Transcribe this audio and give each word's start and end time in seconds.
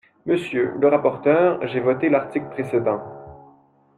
Monsieur 0.25 0.73
le 0.79 0.87
rapporteur, 0.87 1.59
j’ai 1.67 1.79
voté 1.79 2.09
l’article 2.09 2.49
précédent. 2.49 3.03